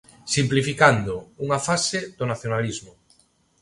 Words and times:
Simplificando: 0.35 1.15
unha 1.45 1.59
fase 1.67 1.99
do 2.17 2.25
nacionalismo. 2.31 2.91